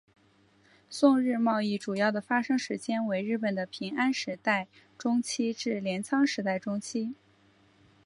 [0.89, 7.13] 宋日贸易主要的发生时间为日本的平安时代中期至镰仓时代中期。